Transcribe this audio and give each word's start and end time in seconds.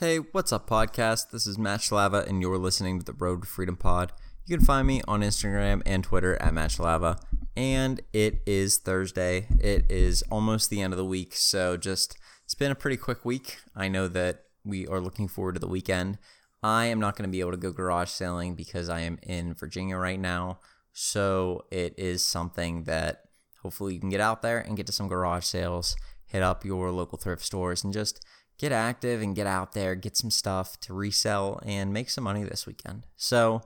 Hey, 0.00 0.16
what's 0.16 0.52
up, 0.52 0.68
podcast? 0.68 1.30
This 1.30 1.46
is 1.46 1.56
Matt 1.56 1.78
Shlava, 1.78 2.26
and 2.26 2.42
you're 2.42 2.58
listening 2.58 2.98
to 2.98 3.04
the 3.04 3.12
Road 3.12 3.42
to 3.42 3.46
Freedom 3.46 3.76
Pod. 3.76 4.10
You 4.44 4.56
can 4.56 4.66
find 4.66 4.88
me 4.88 5.02
on 5.06 5.20
Instagram 5.20 5.82
and 5.86 6.02
Twitter 6.02 6.34
at 6.42 6.52
Matt 6.52 6.70
Shlava. 6.70 7.16
And 7.56 8.00
it 8.12 8.42
is 8.44 8.76
Thursday. 8.76 9.46
It 9.60 9.88
is 9.88 10.24
almost 10.32 10.68
the 10.68 10.82
end 10.82 10.92
of 10.92 10.96
the 10.96 11.04
week, 11.04 11.36
so 11.36 11.76
just 11.76 12.18
it's 12.44 12.56
been 12.56 12.72
a 12.72 12.74
pretty 12.74 12.96
quick 12.96 13.24
week. 13.24 13.58
I 13.76 13.86
know 13.86 14.08
that 14.08 14.46
we 14.64 14.84
are 14.88 15.00
looking 15.00 15.28
forward 15.28 15.54
to 15.54 15.60
the 15.60 15.68
weekend. 15.68 16.18
I 16.60 16.86
am 16.86 16.98
not 16.98 17.14
going 17.14 17.28
to 17.28 17.32
be 17.32 17.38
able 17.38 17.52
to 17.52 17.56
go 17.56 17.70
garage 17.70 18.10
sailing 18.10 18.56
because 18.56 18.88
I 18.88 19.02
am 19.02 19.20
in 19.22 19.54
Virginia 19.54 19.96
right 19.96 20.18
now. 20.18 20.58
So 20.92 21.66
it 21.70 21.94
is 21.96 22.24
something 22.24 22.82
that 22.84 23.28
hopefully 23.62 23.94
you 23.94 24.00
can 24.00 24.10
get 24.10 24.20
out 24.20 24.42
there 24.42 24.58
and 24.58 24.76
get 24.76 24.88
to 24.88 24.92
some 24.92 25.06
garage 25.06 25.44
sales, 25.44 25.94
hit 26.26 26.42
up 26.42 26.64
your 26.64 26.90
local 26.90 27.16
thrift 27.16 27.44
stores, 27.44 27.84
and 27.84 27.92
just 27.92 28.26
get 28.58 28.72
active 28.72 29.20
and 29.22 29.34
get 29.34 29.46
out 29.46 29.72
there, 29.72 29.94
get 29.94 30.16
some 30.16 30.30
stuff 30.30 30.78
to 30.80 30.94
resell 30.94 31.60
and 31.64 31.92
make 31.92 32.10
some 32.10 32.24
money 32.24 32.44
this 32.44 32.66
weekend. 32.66 33.06
So, 33.16 33.62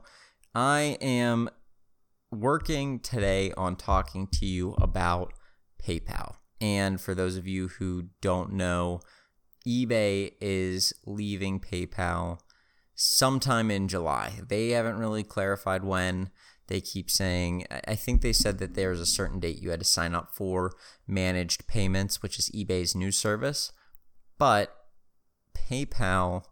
I 0.55 0.97
am 0.99 1.49
working 2.31 2.99
today 2.99 3.51
on 3.55 3.75
talking 3.75 4.27
to 4.27 4.45
you 4.45 4.73
about 4.73 5.33
PayPal. 5.83 6.35
And 6.61 6.99
for 6.99 7.15
those 7.15 7.37
of 7.37 7.47
you 7.47 7.69
who 7.69 8.05
don't 8.21 8.53
know, 8.53 8.99
eBay 9.67 10.33
is 10.41 10.93
leaving 11.05 11.59
PayPal 11.59 12.39
sometime 12.95 13.71
in 13.71 13.87
July. 13.87 14.33
They 14.47 14.69
haven't 14.69 14.97
really 14.97 15.23
clarified 15.23 15.83
when. 15.83 16.29
They 16.67 16.81
keep 16.81 17.09
saying, 17.09 17.65
I 17.87 17.95
think 17.95 18.21
they 18.21 18.33
said 18.33 18.59
that 18.59 18.75
there's 18.75 18.99
a 18.99 19.05
certain 19.05 19.39
date 19.39 19.59
you 19.59 19.71
had 19.71 19.79
to 19.79 19.85
sign 19.85 20.13
up 20.13 20.35
for 20.35 20.73
managed 21.07 21.65
payments, 21.67 22.21
which 22.21 22.37
is 22.37 22.51
eBay's 22.51 22.95
new 22.95 23.11
service. 23.11 23.71
But 24.37 24.75
PayPal 25.69 26.43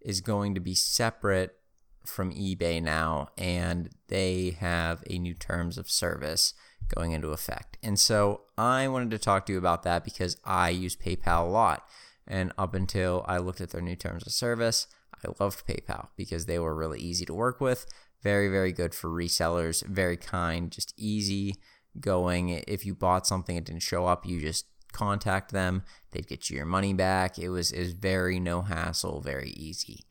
is 0.00 0.20
going 0.20 0.54
to 0.54 0.60
be 0.60 0.74
separate 0.74 1.56
from 2.04 2.32
eBay 2.32 2.82
now, 2.82 3.28
and 3.36 3.90
they 4.08 4.56
have 4.60 5.02
a 5.08 5.18
new 5.18 5.34
terms 5.34 5.78
of 5.78 5.90
service 5.90 6.54
going 6.94 7.12
into 7.12 7.28
effect. 7.28 7.76
And 7.82 7.98
so 7.98 8.42
I 8.56 8.88
wanted 8.88 9.10
to 9.10 9.18
talk 9.18 9.46
to 9.46 9.52
you 9.52 9.58
about 9.58 9.82
that 9.82 10.04
because 10.04 10.36
I 10.44 10.70
use 10.70 10.96
PayPal 10.96 11.46
a 11.46 11.50
lot. 11.50 11.86
And 12.26 12.52
up 12.58 12.74
until 12.74 13.24
I 13.26 13.38
looked 13.38 13.60
at 13.60 13.70
their 13.70 13.80
new 13.80 13.96
terms 13.96 14.26
of 14.26 14.32
service, 14.32 14.86
I 15.24 15.32
loved 15.40 15.66
PayPal 15.66 16.08
because 16.16 16.46
they 16.46 16.58
were 16.58 16.74
really 16.74 17.00
easy 17.00 17.24
to 17.26 17.34
work 17.34 17.60
with, 17.60 17.86
very, 18.22 18.48
very 18.48 18.72
good 18.72 18.94
for 18.94 19.08
resellers, 19.08 19.84
very 19.86 20.16
kind, 20.16 20.70
just 20.70 20.94
easy 20.96 21.56
going. 22.00 22.50
If 22.50 22.84
you 22.86 22.94
bought 22.94 23.26
something 23.26 23.56
it 23.56 23.64
didn't 23.64 23.82
show 23.82 24.06
up, 24.06 24.26
you 24.26 24.40
just 24.40 24.66
contact 24.92 25.52
them. 25.52 25.82
They'd 26.12 26.26
get 26.26 26.50
you 26.50 26.56
your 26.56 26.66
money 26.66 26.94
back. 26.94 27.38
It 27.38 27.50
was, 27.50 27.72
was 27.72 27.92
very 27.92 28.40
no 28.40 28.62
hassle, 28.62 29.20
very 29.20 29.50
easy. 29.50 30.04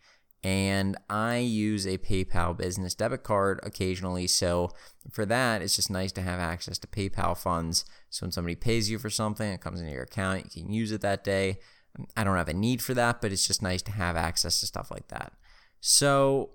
And 0.43 0.95
I 1.09 1.37
use 1.37 1.87
a 1.87 1.97
PayPal 1.97 2.55
business 2.55 2.93
debit 2.93 3.23
card 3.23 3.59
occasionally. 3.63 4.27
So 4.27 4.69
for 5.11 5.25
that, 5.25 5.61
it's 5.61 5.75
just 5.75 5.89
nice 5.89 6.11
to 6.13 6.21
have 6.21 6.39
access 6.39 6.77
to 6.79 6.87
PayPal 6.87 7.35
funds. 7.35 7.85
So 8.09 8.25
when 8.25 8.31
somebody 8.31 8.55
pays 8.55 8.89
you 8.89 8.99
for 8.99 9.09
something, 9.09 9.51
it 9.51 9.61
comes 9.61 9.81
into 9.81 9.91
your 9.91 10.03
account, 10.03 10.55
you 10.55 10.63
can 10.63 10.71
use 10.71 10.91
it 10.91 11.01
that 11.01 11.23
day. 11.23 11.57
I 12.15 12.23
don't 12.23 12.37
have 12.37 12.49
a 12.49 12.53
need 12.53 12.81
for 12.81 12.93
that, 12.93 13.21
but 13.21 13.31
it's 13.31 13.47
just 13.47 13.63
nice 13.63 13.81
to 13.83 13.91
have 13.91 14.15
access 14.15 14.59
to 14.59 14.67
stuff 14.67 14.91
like 14.91 15.07
that. 15.07 15.33
So 15.79 16.51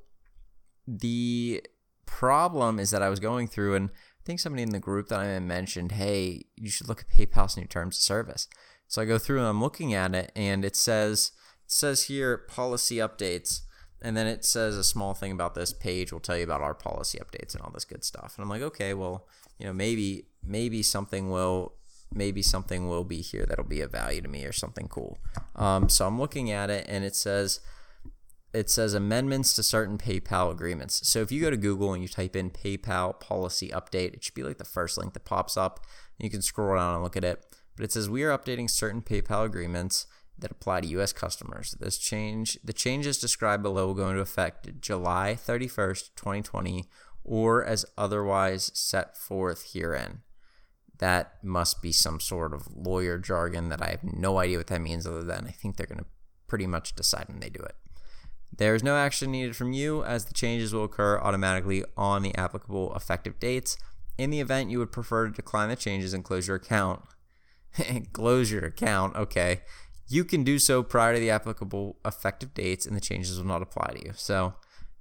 the 0.86 1.62
problem 2.07 2.79
is 2.79 2.91
that 2.91 3.03
I 3.03 3.09
was 3.09 3.20
going 3.20 3.48
through 3.48 3.75
and 3.75 3.91
I 4.23 4.25
think 4.25 4.39
somebody 4.39 4.62
in 4.62 4.70
the 4.70 4.78
group 4.78 5.09
that 5.09 5.19
I'm 5.19 5.31
in 5.31 5.48
mentioned, 5.48 5.92
hey, 5.92 6.45
you 6.56 6.70
should 6.70 6.89
look 6.89 7.01
at 7.01 7.11
PayPal's 7.11 7.56
new 7.56 7.65
terms 7.65 7.97
of 7.98 8.03
service. 8.03 8.47
So 8.87 9.03
I 9.03 9.05
go 9.05 9.19
through 9.19 9.39
and 9.39 9.48
I'm 9.48 9.61
looking 9.61 9.95
at 9.95 10.14
it, 10.14 10.31
and 10.37 10.64
it 10.64 10.77
says 10.77 11.33
it 11.64 11.73
says 11.73 12.05
here 12.05 12.37
policy 12.39 12.97
updates, 12.97 13.62
and 14.01 14.17
then 14.17 14.29
it 14.29 14.45
says 14.45 14.77
a 14.77 14.84
small 14.84 15.12
thing 15.12 15.33
about 15.33 15.56
this 15.56 15.73
page 15.73 16.12
will 16.12 16.20
tell 16.20 16.37
you 16.37 16.45
about 16.45 16.61
our 16.61 16.75
policy 16.75 17.19
updates 17.19 17.55
and 17.55 17.64
all 17.64 17.73
this 17.73 17.84
good 17.84 18.05
stuff. 18.05 18.34
And 18.37 18.45
I'm 18.45 18.48
like, 18.48 18.62
okay, 18.62 18.95
well, 18.95 19.27
you 19.59 19.67
know, 19.67 19.73
maybe 19.73 20.27
maybe 20.41 20.85
something 20.85 21.29
will 21.29 21.75
maybe 22.14 22.42
something 22.42 22.89
will 22.89 23.05
be 23.05 23.23
here 23.23 23.45
that'll 23.45 23.64
be 23.64 23.80
of 23.80 23.91
value 23.91 24.20
to 24.20 24.29
me 24.29 24.45
or 24.45 24.52
something 24.52 24.86
cool. 24.86 25.19
Um, 25.57 25.89
so 25.89 26.07
I'm 26.07 26.20
looking 26.20 26.52
at 26.52 26.70
it, 26.70 26.86
and 26.89 27.02
it 27.02 27.17
says 27.17 27.58
it 28.52 28.68
says 28.68 28.95
amendments 28.95 29.55
to 29.55 29.63
certain 29.63 29.96
PayPal 29.96 30.51
agreements. 30.51 31.08
So 31.08 31.20
if 31.20 31.33
you 31.33 31.40
go 31.40 31.51
to 31.51 31.57
Google 31.57 31.92
and 31.92 32.02
you 32.02 32.08
type 32.08 32.36
in 32.36 32.51
PayPal 32.51 33.18
policy 33.18 33.68
update, 33.68 34.14
it 34.14 34.23
should 34.23 34.35
be 34.35 34.42
like 34.42 34.58
the 34.58 34.64
first 34.64 34.98
link 34.98 35.14
that 35.14 35.24
pops 35.24 35.57
up. 35.57 35.80
You 36.18 36.30
can 36.30 36.42
scroll 36.42 36.77
down 36.77 36.95
and 36.95 37.02
look 37.02 37.17
at 37.17 37.24
it. 37.24 37.45
But 37.77 37.85
it 37.85 37.92
says 37.92 38.11
we 38.11 38.23
are 38.23 38.36
updating 38.36 38.68
certain 38.68 39.01
PayPal 39.01 39.46
agreements 39.46 40.07
that 40.39 40.51
apply 40.51 40.83
to 40.83 40.89
US 40.89 41.13
customers. 41.13 41.74
This 41.80 41.96
change 41.96 42.58
the 42.63 42.73
changes 42.73 43.18
described 43.18 43.63
below 43.63 43.86
will 43.86 43.95
go 43.95 44.08
into 44.08 44.20
effect 44.20 44.80
July 44.80 45.36
31st, 45.39 46.11
2020 46.17 46.89
or 47.24 47.64
as 47.64 47.86
otherwise 47.96 48.70
set 48.74 49.17
forth 49.17 49.73
herein. 49.73 50.23
That 50.98 51.34
must 51.42 51.83
be 51.83 51.92
some 51.92 52.20
sort 52.20 52.52
of 52.52 52.69
lawyer 52.74 53.19
jargon 53.19 53.69
that 53.70 53.83
I 53.83 53.90
have 53.90 54.05
no 54.05 54.39
idea 54.39 54.58
what 54.58 54.67
that 54.69 54.80
means 54.80 55.07
other 55.07 55.23
than 55.23 55.46
I 55.46 55.51
think 55.51 55.77
they're 55.77 55.86
going 55.86 55.98
to 55.98 56.07
pretty 56.46 56.67
much 56.67 56.95
decide 56.95 57.29
when 57.29 57.40
they 57.40 57.48
do 57.48 57.63
it. 57.63 57.77
There 58.57 58.74
is 58.74 58.83
no 58.83 58.96
action 58.96 59.30
needed 59.30 59.57
from 59.57 59.73
you 59.73 60.05
as 60.05 60.27
the 60.27 60.35
changes 60.35 60.74
will 60.74 60.85
occur 60.85 61.18
automatically 61.18 61.85
on 61.96 62.23
the 62.23 62.35
applicable 62.36 62.95
effective 62.95 63.39
dates. 63.40 63.77
In 64.18 64.30
the 64.30 64.40
event 64.40 64.70
you 64.70 64.79
would 64.79 64.92
prefer 64.92 65.27
to 65.27 65.33
decline 65.33 65.70
the 65.70 65.77
changes 65.77 66.13
and 66.13 66.23
close 66.23 66.46
your 66.46 66.57
account, 66.57 67.02
close 68.13 68.51
your 68.51 68.64
account, 68.64 69.17
okay, 69.17 69.63
you 70.07 70.24
can 70.24 70.45
do 70.45 70.58
so 70.58 70.83
prior 70.83 71.14
to 71.14 71.20
the 71.20 71.30
applicable 71.30 71.96
effective 72.05 72.52
dates 72.52 72.85
and 72.85 72.95
the 72.95 73.01
changes 73.01 73.39
will 73.39 73.46
not 73.46 73.63
apply 73.63 73.95
to 73.95 74.07
you. 74.07 74.13
So, 74.14 74.55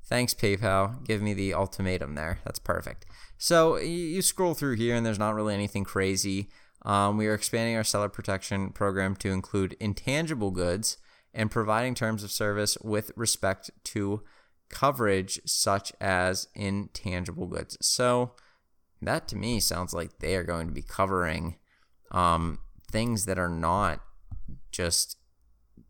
thanks 0.06 0.34
PayPal, 0.34 1.06
give 1.06 1.22
me 1.22 1.34
the 1.34 1.54
ultimatum 1.54 2.16
there. 2.16 2.40
That's 2.46 2.60
perfect. 2.60 3.06
So, 3.38 3.76
you 3.76 4.22
scroll 4.22 4.54
through 4.54 4.78
here 4.78 4.96
and 4.96 5.06
there's 5.06 5.20
not 5.20 5.36
really 5.36 5.54
anything 5.54 5.84
crazy. 5.84 6.50
Um, 6.84 7.18
we 7.18 7.28
are 7.28 7.34
expanding 7.34 7.76
our 7.76 7.84
seller 7.84 8.10
protection 8.10 8.70
program 8.70 9.16
to 9.18 9.30
include 9.30 9.76
intangible 9.80 10.52
goods 10.52 10.98
and 11.34 11.52
providing 11.52 11.96
terms 11.96 12.24
of 12.24 12.32
service 12.32 12.78
with 12.82 13.12
respect 13.16 13.72
to 13.84 14.24
coverage 14.70 15.40
such 15.46 15.92
as 16.00 16.48
intangible 16.56 17.48
goods. 17.48 17.78
So 17.82 18.32
that 19.02 19.28
to 19.30 19.36
me 19.36 19.60
sounds 19.60 19.94
like 19.94 20.20
they 20.20 20.36
are 20.36 20.44
going 20.44 20.68
to 20.68 20.74
be 20.74 20.82
covering 20.82 21.58
um, 22.12 22.60
things 22.92 23.26
that 23.26 23.40
are 23.40 23.50
not 23.50 24.02
just 24.72 25.18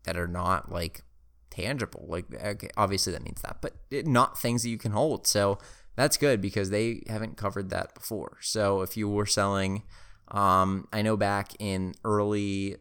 that 0.04 0.16
are 0.16 0.28
not 0.28 0.70
like 0.70 1.02
tangible. 1.50 2.06
Like 2.08 2.26
okay, 2.34 2.70
obviously 2.76 3.12
that 3.12 3.24
means 3.24 3.42
that, 3.42 3.58
but 3.60 3.74
it, 3.90 4.06
not 4.06 4.38
things 4.38 4.62
that 4.62 4.70
you 4.70 4.78
can 4.78 4.92
hold. 4.92 5.26
So 5.26 5.58
that's 5.96 6.16
good 6.16 6.40
because 6.40 6.70
they 6.70 7.02
haven't 7.06 7.36
covered 7.36 7.70
that 7.70 7.94
before. 7.94 8.38
So 8.40 8.80
if 8.80 8.96
you 8.96 9.08
were 9.08 9.26
selling, 9.26 9.82
um, 10.28 10.88
I 10.92 11.02
know 11.02 11.16
back 11.16 11.52
in 11.58 11.94
early 12.04 12.76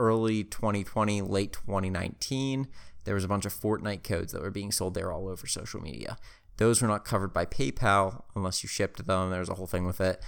early 0.00 0.42
2020, 0.42 1.20
late 1.22 1.52
2019, 1.52 2.66
there 3.04 3.14
was 3.14 3.24
a 3.24 3.28
bunch 3.28 3.44
of 3.44 3.54
Fortnite 3.54 4.02
codes 4.02 4.32
that 4.32 4.42
were 4.42 4.50
being 4.50 4.72
sold 4.72 4.94
there 4.94 5.12
all 5.12 5.28
over 5.28 5.46
social 5.46 5.80
media. 5.80 6.16
Those 6.56 6.80
were 6.80 6.88
not 6.88 7.04
covered 7.04 7.32
by 7.32 7.46
PayPal 7.46 8.22
unless 8.34 8.62
you 8.62 8.68
shipped 8.68 9.06
them. 9.06 9.30
There 9.30 9.40
was 9.40 9.48
a 9.48 9.54
whole 9.54 9.66
thing 9.66 9.86
with 9.86 10.00
it. 10.00 10.22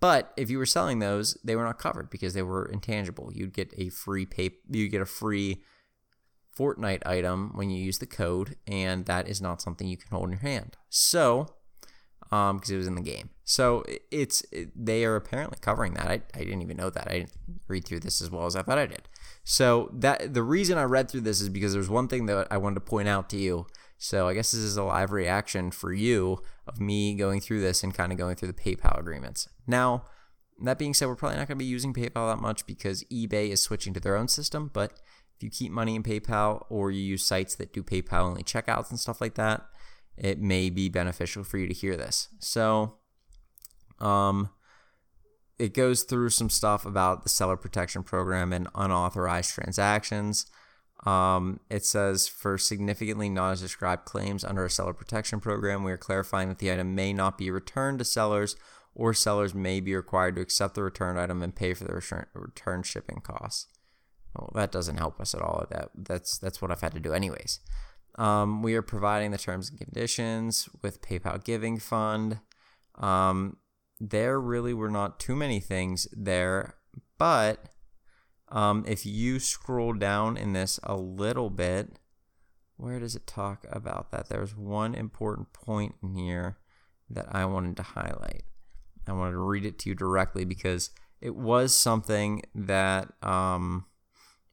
But 0.00 0.32
if 0.36 0.50
you 0.50 0.58
were 0.58 0.66
selling 0.66 0.98
those, 0.98 1.36
they 1.44 1.56
were 1.56 1.64
not 1.64 1.78
covered 1.78 2.10
because 2.10 2.34
they 2.34 2.42
were 2.42 2.66
intangible. 2.66 3.30
You'd 3.32 3.54
get 3.54 3.72
a 3.76 3.88
free 3.90 4.26
pay 4.26 4.50
you 4.70 4.88
get 4.88 5.00
a 5.00 5.06
free 5.06 5.62
Fortnite 6.58 7.06
item 7.06 7.52
when 7.54 7.70
you 7.70 7.82
use 7.82 7.98
the 7.98 8.06
code, 8.06 8.56
and 8.66 9.06
that 9.06 9.28
is 9.28 9.40
not 9.40 9.62
something 9.62 9.86
you 9.86 9.96
can 9.96 10.10
hold 10.10 10.24
in 10.24 10.32
your 10.32 10.40
hand. 10.40 10.76
So 10.88 11.46
um 12.30 12.56
because 12.56 12.70
it 12.70 12.76
was 12.76 12.86
in 12.86 12.94
the 12.94 13.02
game. 13.02 13.30
So 13.44 13.84
it's 14.10 14.42
it, 14.52 14.70
they 14.74 15.04
are 15.04 15.16
apparently 15.16 15.58
covering 15.60 15.94
that. 15.94 16.06
I, 16.06 16.22
I 16.34 16.38
didn't 16.38 16.62
even 16.62 16.76
know 16.76 16.90
that. 16.90 17.08
I 17.08 17.20
didn't 17.20 17.32
read 17.66 17.84
through 17.84 18.00
this 18.00 18.20
as 18.20 18.30
well 18.30 18.46
as 18.46 18.56
I 18.56 18.62
thought 18.62 18.78
I 18.78 18.86
did. 18.86 19.08
So 19.44 19.90
that 19.94 20.34
the 20.34 20.42
reason 20.42 20.76
I 20.76 20.84
read 20.84 21.10
through 21.10 21.22
this 21.22 21.40
is 21.40 21.48
because 21.48 21.72
there's 21.72 21.88
one 21.88 22.08
thing 22.08 22.26
that 22.26 22.46
I 22.50 22.58
wanted 22.58 22.74
to 22.74 22.80
point 22.80 23.08
out 23.08 23.30
to 23.30 23.36
you. 23.38 23.66
So 23.96 24.28
I 24.28 24.34
guess 24.34 24.52
this 24.52 24.60
is 24.60 24.76
a 24.76 24.84
live 24.84 25.10
reaction 25.10 25.70
for 25.70 25.92
you 25.92 26.42
of 26.66 26.80
me 26.80 27.14
going 27.14 27.40
through 27.40 27.60
this 27.62 27.82
and 27.82 27.94
kind 27.94 28.12
of 28.12 28.18
going 28.18 28.36
through 28.36 28.52
the 28.52 28.54
PayPal 28.54 28.98
agreements. 28.98 29.48
Now, 29.66 30.04
that 30.62 30.78
being 30.78 30.94
said, 30.94 31.08
we're 31.08 31.16
probably 31.16 31.38
not 31.38 31.48
going 31.48 31.56
to 31.56 31.64
be 31.64 31.64
using 31.64 31.94
PayPal 31.94 32.30
that 32.30 32.40
much 32.40 32.66
because 32.66 33.04
eBay 33.04 33.50
is 33.50 33.62
switching 33.62 33.94
to 33.94 34.00
their 34.00 34.16
own 34.16 34.28
system. 34.28 34.70
But 34.72 34.92
if 35.36 35.42
you 35.42 35.50
keep 35.50 35.72
money 35.72 35.94
in 35.94 36.02
PayPal 36.02 36.66
or 36.68 36.90
you 36.90 37.00
use 37.00 37.24
sites 37.24 37.54
that 37.56 37.72
do 37.72 37.82
PayPal 37.82 38.24
only 38.24 38.42
checkouts 38.42 38.90
and 38.90 38.98
stuff 38.98 39.20
like 39.20 39.34
that, 39.34 39.66
it 40.18 40.40
may 40.40 40.70
be 40.70 40.88
beneficial 40.88 41.44
for 41.44 41.58
you 41.58 41.66
to 41.66 41.74
hear 41.74 41.96
this. 41.96 42.28
So, 42.38 42.94
um, 44.00 44.50
it 45.58 45.74
goes 45.74 46.04
through 46.04 46.30
some 46.30 46.50
stuff 46.50 46.86
about 46.86 47.24
the 47.24 47.28
seller 47.28 47.56
protection 47.56 48.02
program 48.02 48.52
and 48.52 48.68
unauthorized 48.74 49.50
transactions. 49.50 50.46
Um, 51.04 51.60
it 51.70 51.84
says 51.84 52.26
for 52.26 52.58
significantly 52.58 53.32
as 53.36 53.60
described 53.60 54.04
claims 54.04 54.44
under 54.44 54.64
a 54.64 54.70
seller 54.70 54.92
protection 54.92 55.40
program, 55.40 55.84
we 55.84 55.92
are 55.92 55.96
clarifying 55.96 56.48
that 56.48 56.58
the 56.58 56.72
item 56.72 56.94
may 56.94 57.12
not 57.12 57.38
be 57.38 57.50
returned 57.50 57.98
to 58.00 58.04
sellers, 58.04 58.56
or 58.94 59.14
sellers 59.14 59.54
may 59.54 59.78
be 59.80 59.94
required 59.94 60.34
to 60.36 60.42
accept 60.42 60.74
the 60.74 60.82
returned 60.82 61.18
item 61.18 61.42
and 61.42 61.54
pay 61.54 61.72
for 61.72 61.84
the 61.84 61.94
return, 61.94 62.26
return 62.34 62.82
shipping 62.82 63.20
costs. 63.20 63.68
Well, 64.34 64.50
that 64.54 64.72
doesn't 64.72 64.98
help 64.98 65.20
us 65.20 65.34
at 65.34 65.42
all. 65.42 65.66
That 65.70 65.90
that's 65.94 66.36
that's 66.38 66.60
what 66.60 66.70
I've 66.70 66.80
had 66.80 66.94
to 66.94 67.00
do 67.00 67.12
anyways. 67.12 67.60
Um, 68.18 68.62
we 68.62 68.74
are 68.74 68.82
providing 68.82 69.30
the 69.30 69.38
terms 69.38 69.70
and 69.70 69.78
conditions 69.78 70.68
with 70.82 71.00
PayPal 71.00 71.42
Giving 71.42 71.78
Fund. 71.78 72.40
Um, 72.96 73.58
there 74.00 74.40
really 74.40 74.74
were 74.74 74.90
not 74.90 75.20
too 75.20 75.36
many 75.36 75.60
things 75.60 76.08
there, 76.12 76.74
but 77.16 77.68
um, 78.48 78.84
if 78.88 79.06
you 79.06 79.38
scroll 79.38 79.92
down 79.92 80.36
in 80.36 80.52
this 80.52 80.80
a 80.82 80.96
little 80.96 81.48
bit, 81.48 82.00
where 82.76 82.98
does 82.98 83.14
it 83.14 83.26
talk 83.26 83.64
about 83.70 84.10
that? 84.10 84.28
There's 84.28 84.56
one 84.56 84.94
important 84.94 85.52
point 85.52 85.94
in 86.02 86.14
here 86.14 86.58
that 87.08 87.26
I 87.30 87.44
wanted 87.44 87.76
to 87.76 87.82
highlight. 87.82 88.42
I 89.06 89.12
wanted 89.12 89.32
to 89.32 89.38
read 89.38 89.64
it 89.64 89.78
to 89.80 89.90
you 89.90 89.94
directly 89.94 90.44
because 90.44 90.90
it 91.20 91.36
was 91.36 91.74
something 91.74 92.42
that, 92.54 93.12
um, 93.22 93.86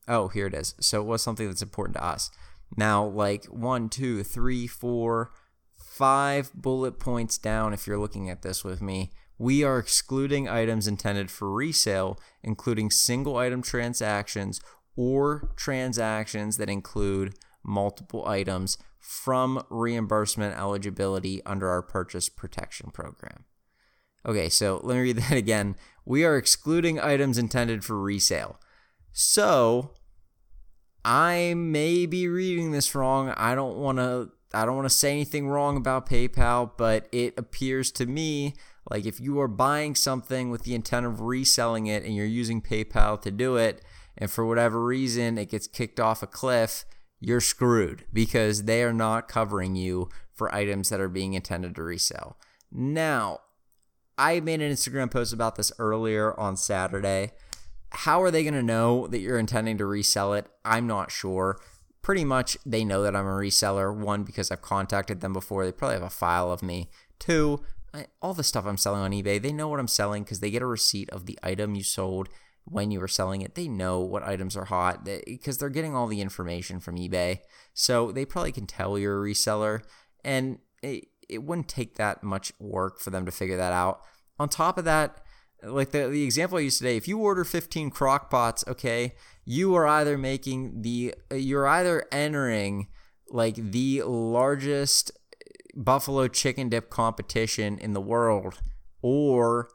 oh, 0.07 0.27
here 0.27 0.47
it 0.47 0.53
is. 0.53 0.75
So 0.79 1.01
it 1.01 1.05
was 1.05 1.23
something 1.23 1.47
that's 1.47 1.61
important 1.61 1.97
to 1.97 2.03
us. 2.03 2.29
Now, 2.75 3.05
like 3.05 3.45
one, 3.45 3.89
two, 3.89 4.23
three, 4.23 4.67
four, 4.67 5.31
five 5.75 6.51
bullet 6.53 6.99
points 6.99 7.37
down, 7.37 7.73
if 7.73 7.87
you're 7.87 7.99
looking 7.99 8.29
at 8.29 8.41
this 8.41 8.63
with 8.63 8.81
me, 8.81 9.11
we 9.37 9.63
are 9.63 9.79
excluding 9.79 10.47
items 10.47 10.87
intended 10.87 11.29
for 11.29 11.51
resale, 11.51 12.19
including 12.43 12.89
single 12.89 13.37
item 13.37 13.61
transactions 13.61 14.61
or 14.95 15.51
transactions 15.55 16.57
that 16.57 16.69
include 16.69 17.35
multiple 17.63 18.25
items 18.27 18.77
from 18.99 19.63
reimbursement 19.69 20.57
eligibility 20.57 21.43
under 21.45 21.69
our 21.69 21.81
purchase 21.81 22.29
protection 22.29 22.91
program. 22.91 23.45
Okay, 24.25 24.49
so 24.49 24.79
let 24.83 24.95
me 24.95 25.01
read 25.01 25.17
that 25.17 25.31
again. 25.37 25.75
We 26.05 26.23
are 26.23 26.37
excluding 26.37 26.99
items 26.99 27.37
intended 27.37 27.83
for 27.83 27.99
resale. 28.01 28.59
So, 29.11 29.91
I 31.05 31.53
may 31.55 32.07
be 32.07 32.27
reading 32.27 32.71
this 32.71 32.95
wrong. 32.95 33.29
I 33.37 33.53
don't 33.53 33.77
want 33.77 33.99
to 33.99 34.31
I 34.55 34.65
don't 34.65 34.75
want 34.75 34.89
to 34.89 34.95
say 34.95 35.11
anything 35.11 35.47
wrong 35.47 35.77
about 35.77 36.09
PayPal, 36.09 36.71
but 36.77 37.07
it 37.11 37.35
appears 37.37 37.91
to 37.93 38.07
me 38.07 38.55
like 38.89 39.05
if 39.05 39.19
you 39.19 39.39
are 39.39 39.47
buying 39.47 39.93
something 39.93 40.49
with 40.49 40.63
the 40.63 40.73
intent 40.73 41.05
of 41.05 41.21
reselling 41.21 41.85
it 41.85 42.03
and 42.03 42.15
you're 42.15 42.25
using 42.25 42.61
PayPal 42.61 43.21
to 43.21 43.29
do 43.29 43.55
it, 43.55 43.83
and 44.17 44.31
for 44.31 44.45
whatever 44.45 44.83
reason 44.83 45.37
it 45.37 45.49
gets 45.49 45.67
kicked 45.67 45.99
off 45.99 46.23
a 46.23 46.27
cliff, 46.27 46.85
you're 47.19 47.41
screwed 47.41 48.05
because 48.11 48.63
they 48.63 48.83
are 48.83 48.93
not 48.93 49.27
covering 49.27 49.75
you 49.75 50.09
for 50.33 50.53
items 50.53 50.89
that 50.89 50.99
are 50.99 51.09
being 51.09 51.33
intended 51.33 51.75
to 51.75 51.83
resell. 51.83 52.37
Now, 52.71 53.41
I 54.17 54.39
made 54.39 54.61
an 54.61 54.71
Instagram 54.71 55.11
post 55.11 55.33
about 55.33 55.55
this 55.55 55.71
earlier 55.77 56.37
on 56.39 56.57
Saturday. 56.57 57.33
How 57.95 58.21
are 58.21 58.31
they 58.31 58.43
going 58.43 58.53
to 58.53 58.63
know 58.63 59.07
that 59.07 59.19
you're 59.19 59.39
intending 59.39 59.77
to 59.77 59.85
resell 59.85 60.33
it? 60.33 60.47
I'm 60.63 60.85
not 60.85 61.11
sure. 61.11 61.59
Pretty 62.01 62.25
much 62.25 62.57
they 62.65 62.83
know 62.83 63.01
that 63.03 63.15
I'm 63.15 63.25
a 63.25 63.29
reseller. 63.29 63.95
One, 63.95 64.23
because 64.23 64.51
I've 64.51 64.61
contacted 64.61 65.21
them 65.21 65.33
before. 65.33 65.65
They 65.65 65.71
probably 65.71 65.95
have 65.95 66.03
a 66.03 66.09
file 66.09 66.51
of 66.51 66.61
me. 66.61 66.89
Two, 67.19 67.63
I, 67.93 68.07
all 68.21 68.33
the 68.33 68.43
stuff 68.43 68.65
I'm 68.65 68.77
selling 68.77 69.01
on 69.01 69.11
eBay, 69.11 69.41
they 69.41 69.53
know 69.53 69.69
what 69.69 69.79
I'm 69.79 69.87
selling 69.87 70.23
because 70.23 70.41
they 70.41 70.51
get 70.51 70.61
a 70.61 70.67
receipt 70.67 71.09
of 71.09 71.25
the 71.25 71.39
item 71.41 71.75
you 71.75 71.83
sold 71.83 72.27
when 72.65 72.91
you 72.91 72.99
were 72.99 73.07
selling 73.07 73.41
it. 73.41 73.55
They 73.55 73.67
know 73.67 73.99
what 74.01 74.23
items 74.23 74.57
are 74.57 74.65
hot 74.65 75.05
because 75.05 75.57
they're 75.57 75.69
getting 75.69 75.95
all 75.95 76.07
the 76.07 76.21
information 76.21 76.79
from 76.79 76.97
eBay. 76.97 77.39
So 77.73 78.11
they 78.11 78.25
probably 78.25 78.51
can 78.51 78.67
tell 78.67 78.99
you're 78.99 79.25
a 79.25 79.29
reseller. 79.29 79.81
And 80.23 80.59
it, 80.83 81.07
it 81.29 81.43
wouldn't 81.43 81.69
take 81.69 81.95
that 81.95 82.23
much 82.23 82.51
work 82.59 82.99
for 82.99 83.09
them 83.09 83.25
to 83.25 83.31
figure 83.31 83.57
that 83.57 83.73
out. 83.73 84.01
On 84.37 84.49
top 84.49 84.77
of 84.77 84.85
that, 84.85 85.21
like 85.67 85.91
the, 85.91 86.07
the 86.07 86.23
example 86.23 86.57
I 86.57 86.61
used 86.61 86.79
today, 86.79 86.97
if 86.97 87.07
you 87.07 87.19
order 87.19 87.43
15 87.43 87.89
crock 87.89 88.29
pots, 88.29 88.63
okay, 88.67 89.15
you 89.45 89.75
are 89.75 89.87
either 89.87 90.17
making 90.17 90.81
the, 90.81 91.13
you're 91.31 91.67
either 91.67 92.05
entering 92.11 92.87
like 93.29 93.55
the 93.55 94.03
largest 94.03 95.11
buffalo 95.75 96.27
chicken 96.27 96.69
dip 96.69 96.89
competition 96.89 97.77
in 97.77 97.93
the 97.93 98.01
world 98.01 98.61
or 99.01 99.69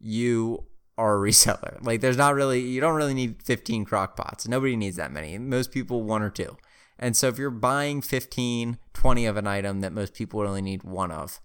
you 0.00 0.64
are 0.98 1.16
a 1.16 1.30
reseller. 1.30 1.82
Like 1.82 2.00
there's 2.00 2.16
not 2.16 2.34
really 2.34 2.60
you 2.60 2.80
don't 2.80 2.96
really 2.96 3.14
need 3.14 3.42
15 3.42 3.84
crock 3.84 4.16
pots. 4.16 4.48
Nobody 4.48 4.76
needs 4.76 4.96
that 4.96 5.12
many. 5.12 5.38
Most 5.38 5.70
people 5.70 6.02
one 6.02 6.22
or 6.22 6.30
two. 6.30 6.56
And 6.98 7.16
so 7.16 7.28
if 7.28 7.38
you're 7.38 7.50
buying 7.50 8.00
15, 8.00 8.78
20 8.94 9.26
of 9.26 9.36
an 9.36 9.46
item 9.46 9.80
that 9.82 9.92
most 9.92 10.14
people 10.14 10.40
only 10.40 10.62
need 10.62 10.82
one 10.82 11.10
of, 11.10 11.40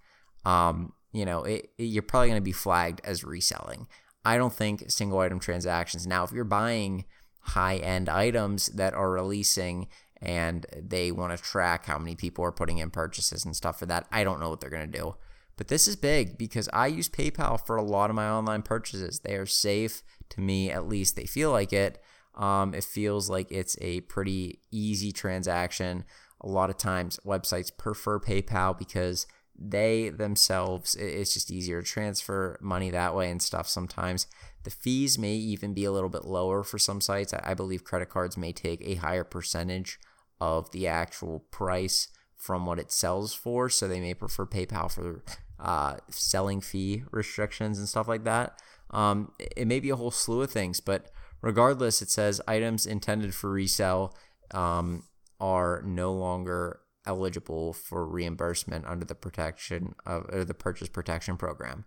um, 0.45 0.93
you 1.11 1.25
know, 1.25 1.43
it, 1.43 1.69
it, 1.77 1.83
you're 1.83 2.03
probably 2.03 2.29
going 2.29 2.41
to 2.41 2.43
be 2.43 2.51
flagged 2.51 3.01
as 3.03 3.23
reselling. 3.23 3.87
I 4.23 4.37
don't 4.37 4.53
think 4.53 4.89
single 4.91 5.19
item 5.19 5.39
transactions. 5.39 6.05
Now, 6.05 6.23
if 6.23 6.31
you're 6.31 6.43
buying 6.43 7.05
high 7.41 7.77
end 7.77 8.07
items 8.07 8.67
that 8.67 8.93
are 8.93 9.11
releasing 9.11 9.87
and 10.21 10.65
they 10.75 11.11
want 11.11 11.35
to 11.35 11.43
track 11.43 11.85
how 11.85 11.97
many 11.97 12.15
people 12.15 12.45
are 12.45 12.51
putting 12.51 12.77
in 12.77 12.91
purchases 12.91 13.43
and 13.43 13.55
stuff 13.55 13.79
for 13.79 13.87
that. 13.87 14.05
I 14.11 14.23
don't 14.23 14.39
know 14.39 14.49
what 14.49 14.61
they're 14.61 14.69
going 14.69 14.91
to 14.91 14.97
do. 14.97 15.15
But 15.57 15.67
this 15.67 15.87
is 15.87 15.95
big 15.95 16.37
because 16.37 16.69
I 16.71 16.87
use 16.87 17.09
PayPal 17.09 17.63
for 17.63 17.75
a 17.75 17.83
lot 17.83 18.09
of 18.09 18.15
my 18.15 18.29
online 18.29 18.61
purchases. 18.61 19.19
They 19.19 19.35
are 19.35 19.45
safe 19.45 20.03
to 20.29 20.41
me, 20.41 20.71
at 20.71 20.87
least 20.87 21.15
they 21.15 21.25
feel 21.25 21.51
like 21.51 21.73
it. 21.73 22.01
Um, 22.35 22.73
it 22.73 22.83
feels 22.83 23.29
like 23.29 23.51
it's 23.51 23.77
a 23.81 24.01
pretty 24.01 24.59
easy 24.71 25.11
transaction. 25.11 26.05
A 26.39 26.47
lot 26.47 26.69
of 26.69 26.77
times, 26.77 27.19
websites 27.25 27.75
prefer 27.75 28.19
PayPal 28.19 28.77
because 28.77 29.27
they 29.57 30.09
themselves, 30.09 30.95
it's 30.95 31.33
just 31.33 31.51
easier 31.51 31.81
to 31.81 31.87
transfer 31.87 32.57
money 32.61 32.89
that 32.89 33.15
way 33.15 33.29
and 33.29 33.41
stuff 33.41 33.67
sometimes. 33.67 34.27
The 34.63 34.71
fees 34.71 35.17
may 35.17 35.33
even 35.33 35.73
be 35.73 35.85
a 35.85 35.91
little 35.91 36.09
bit 36.09 36.25
lower 36.25 36.63
for 36.63 36.79
some 36.79 37.01
sites. 37.01 37.33
I 37.33 37.53
believe 37.53 37.83
credit 37.83 38.09
cards 38.09 38.37
may 38.37 38.53
take 38.53 38.81
a 38.83 38.95
higher 38.95 39.23
percentage 39.23 39.99
of 40.39 40.71
the 40.71 40.87
actual 40.87 41.45
price 41.51 42.07
from 42.35 42.65
what 42.65 42.79
it 42.79 42.91
sells 42.91 43.33
for. 43.33 43.69
So 43.69 43.87
they 43.87 43.99
may 43.99 44.13
prefer 44.13 44.45
PayPal 44.45 44.91
for 44.91 45.23
uh, 45.59 45.97
selling 46.09 46.59
fee 46.59 47.03
restrictions 47.11 47.77
and 47.77 47.87
stuff 47.87 48.07
like 48.07 48.23
that. 48.23 48.59
Um, 48.89 49.31
it 49.37 49.67
may 49.67 49.79
be 49.79 49.89
a 49.89 49.95
whole 49.95 50.11
slew 50.11 50.41
of 50.41 50.51
things, 50.51 50.79
but 50.79 51.11
regardless, 51.41 52.01
it 52.01 52.09
says 52.09 52.41
items 52.47 52.85
intended 52.85 53.33
for 53.33 53.51
resale 53.51 54.15
um, 54.53 55.03
are 55.39 55.81
no 55.85 56.13
longer 56.13 56.80
eligible 57.05 57.73
for 57.73 58.05
reimbursement 58.05 58.85
under 58.85 59.05
the 59.05 59.15
protection 59.15 59.95
of 60.05 60.25
or 60.31 60.45
the 60.45 60.53
purchase 60.53 60.89
protection 60.89 61.37
program. 61.37 61.85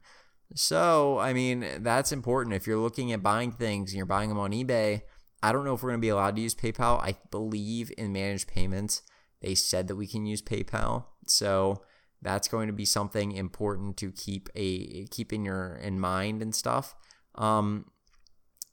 So, 0.54 1.18
I 1.18 1.32
mean, 1.32 1.66
that's 1.78 2.12
important. 2.12 2.54
If 2.54 2.66
you're 2.66 2.78
looking 2.78 3.12
at 3.12 3.22
buying 3.22 3.52
things 3.52 3.90
and 3.90 3.96
you're 3.96 4.06
buying 4.06 4.28
them 4.28 4.38
on 4.38 4.52
eBay, 4.52 5.02
I 5.42 5.52
don't 5.52 5.64
know 5.64 5.74
if 5.74 5.82
we're 5.82 5.90
going 5.90 6.00
to 6.00 6.04
be 6.04 6.10
allowed 6.10 6.36
to 6.36 6.42
use 6.42 6.54
PayPal. 6.54 7.00
I 7.00 7.16
believe 7.30 7.92
in 7.98 8.12
managed 8.12 8.48
payments, 8.48 9.02
they 9.40 9.54
said 9.54 9.88
that 9.88 9.96
we 9.96 10.06
can 10.06 10.26
use 10.26 10.42
PayPal. 10.42 11.04
So 11.26 11.82
that's 12.22 12.48
going 12.48 12.66
to 12.68 12.72
be 12.72 12.84
something 12.86 13.32
important 13.32 13.96
to 13.98 14.10
keep 14.10 14.48
a 14.54 15.06
keep 15.06 15.32
in 15.32 15.44
your 15.44 15.76
in 15.76 16.00
mind 16.00 16.40
and 16.40 16.54
stuff. 16.54 16.94
Um, 17.34 17.90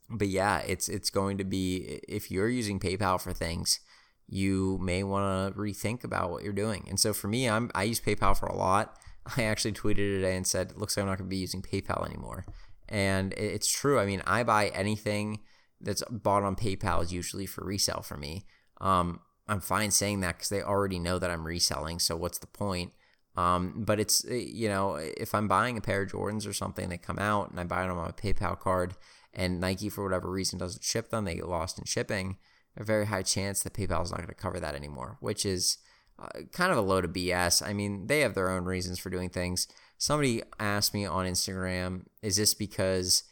but 0.08 0.28
yeah, 0.28 0.60
it's 0.60 0.88
it's 0.88 1.10
going 1.10 1.38
to 1.38 1.44
be 1.44 2.00
if 2.08 2.30
you're 2.30 2.48
using 2.48 2.80
PayPal 2.80 3.20
for 3.20 3.32
things, 3.32 3.80
you 4.28 4.78
may 4.80 5.02
want 5.02 5.54
to 5.54 5.60
rethink 5.60 6.04
about 6.04 6.30
what 6.30 6.42
you're 6.42 6.52
doing. 6.52 6.86
And 6.88 6.98
so 6.98 7.12
for 7.12 7.28
me, 7.28 7.48
I'm 7.48 7.70
I 7.74 7.84
use 7.84 8.00
PayPal 8.00 8.38
for 8.38 8.46
a 8.46 8.56
lot. 8.56 8.96
I 9.36 9.44
actually 9.44 9.72
tweeted 9.72 9.96
today 9.96 10.36
and 10.36 10.46
said, 10.46 10.70
"It 10.70 10.78
looks 10.78 10.96
like 10.96 11.02
I'm 11.02 11.08
not 11.08 11.18
going 11.18 11.28
to 11.28 11.34
be 11.34 11.36
using 11.36 11.62
PayPal 11.62 12.06
anymore." 12.06 12.44
And 12.88 13.32
it's 13.34 13.70
true. 13.70 13.98
I 13.98 14.06
mean, 14.06 14.22
I 14.26 14.42
buy 14.42 14.68
anything 14.68 15.40
that's 15.80 16.02
bought 16.10 16.42
on 16.42 16.56
PayPal 16.56 17.02
is 17.02 17.12
usually 17.12 17.46
for 17.46 17.64
resale 17.64 18.02
for 18.02 18.16
me. 18.16 18.44
Um, 18.80 19.20
I'm 19.48 19.60
fine 19.60 19.90
saying 19.90 20.20
that 20.20 20.36
because 20.36 20.48
they 20.48 20.62
already 20.62 20.98
know 20.98 21.18
that 21.18 21.30
I'm 21.30 21.46
reselling. 21.46 21.98
So 21.98 22.16
what's 22.16 22.38
the 22.38 22.46
point? 22.46 22.92
Um, 23.36 23.84
but 23.84 23.98
it's 23.98 24.24
you 24.24 24.68
know 24.68 24.96
if 24.96 25.34
I'm 25.34 25.48
buying 25.48 25.78
a 25.78 25.80
pair 25.80 26.02
of 26.02 26.10
Jordans 26.10 26.46
or 26.46 26.52
something, 26.52 26.88
they 26.88 26.98
come 26.98 27.18
out 27.18 27.50
and 27.50 27.58
I 27.58 27.64
buy 27.64 27.82
them 27.82 27.98
on 27.98 28.04
my 28.04 28.10
PayPal 28.10 28.58
card, 28.58 28.94
and 29.32 29.60
Nike 29.60 29.88
for 29.88 30.04
whatever 30.04 30.30
reason 30.30 30.58
doesn't 30.58 30.84
ship 30.84 31.10
them, 31.10 31.24
they 31.24 31.36
get 31.36 31.48
lost 31.48 31.78
in 31.78 31.84
shipping. 31.84 32.36
A 32.76 32.84
very 32.84 33.06
high 33.06 33.22
chance 33.22 33.62
that 33.62 33.74
PayPal 33.74 34.02
is 34.02 34.10
not 34.10 34.18
going 34.18 34.28
to 34.28 34.34
cover 34.34 34.58
that 34.58 34.74
anymore, 34.74 35.18
which 35.20 35.44
is 35.44 35.78
uh, 36.18 36.28
kind 36.52 36.72
of 36.72 36.78
a 36.78 36.82
load 36.82 37.04
of 37.04 37.12
BS. 37.12 37.66
I 37.66 37.72
mean, 37.72 38.06
they 38.06 38.20
have 38.20 38.34
their 38.34 38.50
own 38.50 38.64
reasons 38.64 38.98
for 38.98 39.10
doing 39.10 39.28
things. 39.28 39.68
Somebody 39.98 40.42
asked 40.58 40.94
me 40.94 41.04
on 41.04 41.26
Instagram, 41.26 42.06
"Is 42.22 42.36
this 42.36 42.54
because?" 42.54 43.24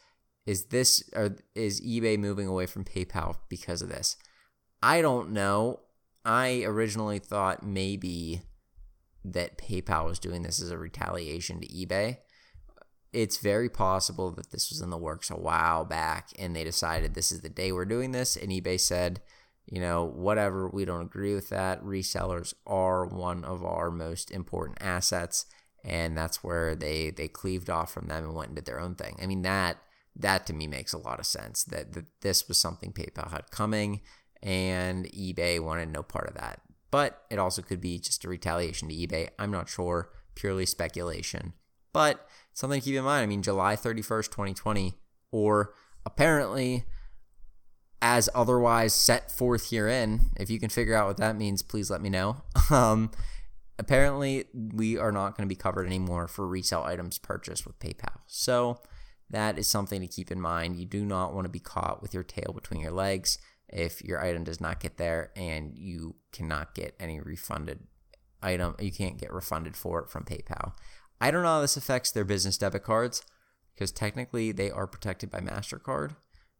Is 0.47 0.65
this 0.65 1.07
or 1.15 1.35
is 1.53 1.81
eBay 1.81 2.17
moving 2.17 2.47
away 2.47 2.65
from 2.65 2.83
PayPal 2.83 3.35
because 3.47 3.83
of 3.83 3.89
this? 3.89 4.17
I 4.81 5.01
don't 5.01 5.31
know. 5.31 5.81
I 6.25 6.63
originally 6.63 7.19
thought 7.19 7.63
maybe 7.63 8.41
that 9.23 9.57
PayPal 9.57 10.05
was 10.05 10.19
doing 10.19 10.41
this 10.41 10.61
as 10.61 10.71
a 10.71 10.77
retaliation 10.77 11.61
to 11.61 11.67
eBay. 11.67 12.17
It's 13.13 13.37
very 13.37 13.69
possible 13.69 14.31
that 14.31 14.51
this 14.51 14.69
was 14.69 14.81
in 14.81 14.89
the 14.89 14.97
works 14.97 15.29
a 15.29 15.35
while 15.35 15.83
back 15.83 16.29
and 16.39 16.55
they 16.55 16.63
decided 16.63 17.13
this 17.13 17.31
is 17.31 17.41
the 17.41 17.49
day 17.49 17.71
we're 17.71 17.85
doing 17.85 18.11
this. 18.11 18.37
And 18.37 18.51
eBay 18.51 18.79
said, 18.79 19.21
you 19.65 19.81
know, 19.81 20.05
whatever, 20.05 20.69
we 20.69 20.85
don't 20.85 21.01
agree 21.01 21.35
with 21.35 21.49
that. 21.49 21.83
Resellers 21.83 22.53
are 22.65 23.05
one 23.05 23.43
of 23.43 23.63
our 23.65 23.91
most 23.91 24.31
important 24.31 24.77
assets. 24.81 25.45
And 25.83 26.17
that's 26.17 26.43
where 26.43 26.75
they, 26.75 27.09
they 27.09 27.27
cleaved 27.27 27.69
off 27.69 27.93
from 27.93 28.07
them 28.07 28.23
and 28.23 28.35
went 28.35 28.49
and 28.49 28.55
did 28.55 28.65
their 28.65 28.79
own 28.79 28.95
thing. 28.95 29.17
I 29.21 29.25
mean, 29.25 29.41
that 29.41 29.77
that 30.15 30.45
to 30.47 30.53
me 30.53 30.67
makes 30.67 30.93
a 30.93 30.97
lot 30.97 31.19
of 31.19 31.25
sense 31.25 31.63
that, 31.65 31.93
that 31.93 32.05
this 32.21 32.47
was 32.47 32.57
something 32.57 32.91
PayPal 32.91 33.31
had 33.31 33.51
coming 33.51 34.01
and 34.43 35.05
eBay 35.11 35.59
wanted 35.59 35.89
no 35.89 36.03
part 36.03 36.27
of 36.27 36.35
that. 36.35 36.61
But 36.89 37.23
it 37.29 37.39
also 37.39 37.61
could 37.61 37.79
be 37.79 37.99
just 37.99 38.25
a 38.25 38.29
retaliation 38.29 38.89
to 38.89 38.95
eBay. 38.95 39.29
I'm 39.39 39.51
not 39.51 39.69
sure, 39.69 40.09
purely 40.35 40.65
speculation. 40.65 41.53
But 41.93 42.27
something 42.53 42.79
to 42.79 42.85
keep 42.85 42.95
in 42.95 43.03
mind. 43.03 43.23
I 43.23 43.25
mean, 43.25 43.41
July 43.41 43.75
31st, 43.75 44.25
2020, 44.25 44.93
or 45.31 45.73
apparently 46.05 46.85
as 48.01 48.29
otherwise 48.33 48.93
set 48.93 49.31
forth 49.31 49.69
herein. 49.69 50.31
If 50.37 50.49
you 50.49 50.59
can 50.59 50.69
figure 50.69 50.95
out 50.95 51.07
what 51.07 51.17
that 51.17 51.35
means, 51.35 51.61
please 51.61 51.89
let 51.89 52.01
me 52.01 52.09
know. 52.09 52.43
Um, 52.71 53.11
apparently, 53.77 54.45
we 54.53 54.97
are 54.97 55.11
not 55.11 55.35
going 55.35 55.45
to 55.45 55.53
be 55.53 55.59
covered 55.59 55.85
anymore 55.85 56.29
for 56.29 56.47
resale 56.47 56.83
items 56.83 57.17
purchased 57.17 57.65
with 57.65 57.79
PayPal. 57.79 58.19
So 58.27 58.79
that 59.29 59.57
is 59.59 59.67
something 59.67 59.99
to 59.99 60.07
keep 60.07 60.31
in 60.31 60.39
mind. 60.39 60.77
You 60.77 60.85
do 60.85 61.03
not 61.03 61.33
want 61.33 61.45
to 61.45 61.49
be 61.49 61.59
caught 61.59 62.01
with 62.01 62.13
your 62.13 62.23
tail 62.23 62.53
between 62.53 62.79
your 62.79 62.91
legs 62.91 63.39
if 63.67 64.01
your 64.03 64.23
item 64.23 64.45
does 64.45 64.61
not 64.61 64.79
get 64.79 64.97
there 64.97 65.31
and 65.35 65.73
you 65.75 66.15
cannot 66.31 66.75
get 66.75 66.95
any 66.99 67.19
refunded 67.19 67.79
item. 68.41 68.75
You 68.79 68.91
can't 68.91 69.17
get 69.17 69.33
refunded 69.33 69.75
for 69.75 69.99
it 69.99 70.09
from 70.09 70.23
PayPal. 70.23 70.73
I 71.21 71.31
don't 71.31 71.43
know 71.43 71.49
how 71.49 71.61
this 71.61 71.77
affects 71.77 72.11
their 72.11 72.25
business 72.25 72.57
debit 72.57 72.83
cards 72.83 73.23
because 73.73 73.91
technically 73.91 74.51
they 74.51 74.69
are 74.69 74.87
protected 74.87 75.29
by 75.29 75.39
MasterCard 75.39 76.15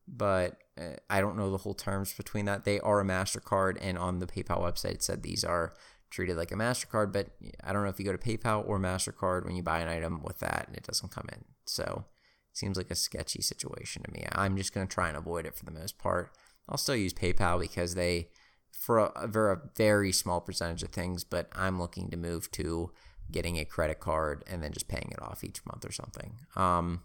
but 0.08 0.58
uh, 0.80 0.96
I 1.10 1.22
don't 1.22 1.38
know 1.38 1.52
the 1.52 1.58
whole 1.58 1.74
terms 1.74 2.14
between 2.14 2.46
that. 2.46 2.66
They 2.66 2.80
are 2.80 3.00
a 3.00 3.06
MasterCard, 3.06 3.78
and 3.82 3.98
on 3.98 4.20
the 4.20 4.28
PayPal 4.28 4.62
website, 4.62 4.96
it 4.96 5.04
said 5.04 5.24
these 5.24 5.44
are 5.44 5.74
treated 6.10 6.36
like 6.36 6.52
a 6.52 6.56
MasterCard, 6.56 7.14
but 7.14 7.30
I 7.64 7.72
don't 7.72 7.84
know 7.84 7.90
if 7.90 8.00
you 8.00 8.06
go 8.06 8.12
to 8.12 8.18
PayPal 8.18 8.68
or 8.68 8.80
MasterCard 8.80 9.46
when 9.46 9.56
you 9.56 9.64
buy 9.64 9.80
an 9.80 9.88
item 9.88 10.22
with 10.24 10.40
that 10.40 10.66
and 10.68 10.76
it 10.76 10.84
doesn't 10.84 11.12
come 11.12 11.28
in. 11.32 11.46
So 11.66 12.06
it 12.52 12.58
seems 12.58 12.76
like 12.76 12.92
a 12.92 12.96
sketchy 12.96 13.42
situation 13.42 14.04
to 14.04 14.12
me. 14.12 14.26
I'm 14.34 14.58
just 14.58 14.74
going 14.74 14.86
to 14.86 14.94
try 14.94 15.08
and 15.08 15.16
avoid 15.16 15.46
it 15.46 15.56
for 15.56 15.64
the 15.64 15.72
most 15.72 15.98
part. 15.98 16.32
I'll 16.68 16.78
still 16.78 16.98
use 16.98 17.14
PayPal 17.14 17.62
because 17.62 17.96
they, 17.96 18.28
for 18.72 19.00
a, 19.00 19.30
for 19.32 19.52
a 19.52 19.62
very 19.78 20.12
small 20.12 20.42
percentage 20.42 20.84
of 20.84 20.90
things, 20.90 21.24
but 21.24 21.48
I'm 21.54 21.80
looking 21.80 22.10
to 22.10 22.18
move 22.18 22.52
to 22.52 22.92
getting 23.32 23.58
a 23.58 23.66
credit 23.66 24.00
card 24.00 24.44
and 24.48 24.62
then 24.64 24.72
just 24.72 24.88
paying 24.88 25.10
it 25.12 25.22
off 25.22 25.44
each 25.44 25.66
month 25.66 25.86
or 25.86 25.92
something. 25.92 26.34
Um, 26.56 27.02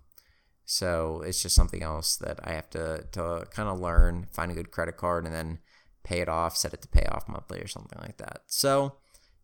so 0.65 1.23
it's 1.25 1.43
just 1.43 1.55
something 1.55 1.83
else 1.83 2.17
that 2.17 2.41
I 2.43 2.53
have 2.53 2.69
to, 2.71 3.07
to 3.13 3.47
kind 3.51 3.69
of 3.69 3.81
learn, 3.81 4.27
find 4.33 4.51
a 4.51 4.55
good 4.55 4.71
credit 4.71 4.97
card, 4.97 5.25
and 5.25 5.35
then 5.35 5.59
pay 6.03 6.21
it 6.21 6.29
off, 6.29 6.57
set 6.57 6.75
it 6.75 6.83
to 6.83 6.89
pay 6.89 7.07
off 7.07 7.29
monthly 7.29 7.61
or 7.61 7.69
something 7.69 7.99
like 8.01 8.17
that. 8.17 8.43
So 8.47 8.97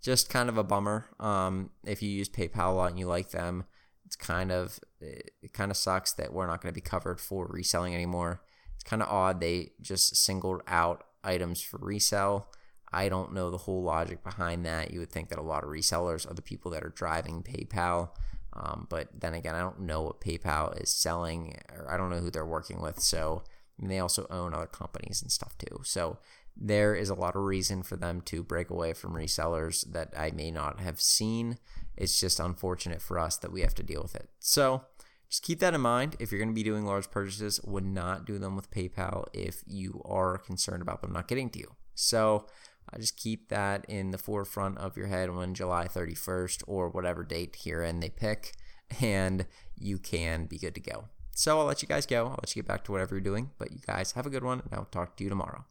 just 0.03 0.29
kind 0.29 0.49
of 0.49 0.59
a 0.59 0.65
bummer. 0.65 1.07
Um, 1.21 1.71
if 1.85 2.03
you 2.03 2.11
use 2.11 2.29
PayPal 2.29 2.71
a 2.71 2.75
lot 2.75 2.91
and 2.91 2.99
you 2.99 3.07
like 3.07 3.31
them, 3.31 3.65
it's 4.05 4.17
kind 4.17 4.53
of 4.53 4.79
it 5.01 5.53
kind 5.53 5.71
of 5.71 5.77
sucks 5.77 6.13
that 6.13 6.33
we're 6.33 6.47
not 6.47 6.61
going 6.61 6.73
to 6.73 6.75
be 6.75 6.83
covered 6.83 7.21
for 7.21 7.47
reselling 7.47 7.95
anymore. 7.95 8.43
It's 8.75 8.85
kind 8.85 9.01
of 9.01 9.09
odd 9.09 9.41
they 9.41 9.71
just 9.81 10.17
singled 10.17 10.61
out 10.67 11.05
items 11.25 11.63
for 11.63 11.79
resale. 11.81 12.49
I 12.93 13.09
don't 13.09 13.33
know 13.33 13.51
the 13.51 13.59
whole 13.59 13.83
logic 13.83 14.23
behind 14.23 14.67
that. 14.67 14.93
You 14.93 15.01
would 15.01 15.11
think 15.11 15.29
that 15.31 15.39
a 15.39 15.43
lot 15.43 15.65
of 15.65 15.71
resellers 15.71 16.31
are 16.31 16.35
the 16.35 16.43
people 16.43 16.71
that 16.73 16.85
are 16.85 16.91
driving 16.91 17.43
PayPal 17.43 18.11
um, 18.55 18.87
but 18.91 19.09
then 19.19 19.35
again, 19.35 19.55
I 19.55 19.61
don't 19.61 19.81
know 19.81 20.03
what 20.03 20.21
PayPal 20.21 20.81
is 20.81 20.91
selling, 20.91 21.57
or 21.75 21.91
I 21.91 21.97
don't 21.97 22.11
know 22.11 22.19
who 22.19 22.31
they're 22.31 22.45
working 22.45 22.81
with. 22.81 23.01
So 23.01 23.43
they 23.79 23.99
also 23.99 24.27
own 24.31 24.55
other 24.55 24.67
companies 24.67 25.23
and 25.23 25.33
stuff 25.33 25.57
too. 25.59 25.81
So 25.85 26.19
there 26.55 26.95
is 26.95 27.09
a 27.09 27.15
lot 27.15 27.35
of 27.35 27.43
reason 27.43 27.83
for 27.83 27.97
them 27.97 28.21
to 28.23 28.43
break 28.43 28.69
away 28.69 28.93
from 28.93 29.15
resellers 29.15 29.91
that 29.93 30.13
I 30.17 30.33
may 30.33 30.51
not 30.51 30.81
have 30.81 31.01
seen. 31.01 31.59
It's 31.97 32.21
just 32.21 32.39
unfortunate 32.39 33.01
for 33.01 33.19
us 33.19 33.39
that 33.39 33.53
we 33.53 33.63
have 33.63 33.75
to 33.77 33.83
deal 33.83 34.03
with 34.03 34.15
it. 34.15 34.29
So 34.39 34.85
just 35.31 35.43
keep 35.43 35.61
that 35.61 35.75
in 35.75 35.81
mind. 35.81 36.17
If 36.21 36.31
you're 36.31 36.39
going 36.39 36.51
to 36.51 36.55
be 36.55 36.63
doing 36.63 36.85
large 36.85 37.11
purchases, 37.11 37.59
would 37.65 37.87
not 37.87 38.27
do 38.27 38.39
them 38.39 38.55
with 38.55 38.71
PayPal 38.71 39.25
if 39.33 39.63
you 39.67 40.03
are 40.05 40.37
concerned 40.37 40.83
about 40.83 41.01
them 41.01 41.13
not 41.13 41.29
getting 41.29 41.49
to 41.51 41.59
you. 41.59 41.75
So 41.95 42.47
uh, 42.93 42.99
just 42.99 43.17
keep 43.17 43.49
that 43.49 43.85
in 43.89 44.11
the 44.11 44.19
forefront 44.19 44.79
of 44.79 44.97
your 44.97 45.07
head 45.07 45.35
when 45.35 45.55
July 45.55 45.87
31st 45.87 46.63
or 46.67 46.89
whatever 46.89 47.25
date 47.25 47.57
herein 47.65 48.01
they 48.01 48.09
pick, 48.09 48.53
and 49.01 49.47
you 49.77 49.99
can 49.99 50.47
be 50.47 50.59
good 50.59 50.75
to 50.75 50.81
go. 50.81 51.09
So 51.35 51.59
I'll 51.59 51.67
let 51.67 51.83
you 51.83 51.89
guys 51.89 52.07
go. 52.07 52.27
I'll 52.27 52.39
let 52.43 52.55
you 52.55 52.63
get 52.63 52.69
back 52.69 52.85
to 52.85 52.93
whatever 52.93 53.15
you're 53.15 53.21
doing, 53.21 53.51
but 53.59 53.73
you 53.73 53.79
guys 53.87 54.13
have 54.13 54.27
a 54.27 54.31
good 54.31 54.45
one, 54.45 54.61
and 54.61 54.75
I'll 54.75 54.85
talk 54.85 55.17
to 55.17 55.25
you 55.25 55.31
tomorrow. 55.31 55.65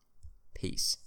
Peace. 0.53 0.97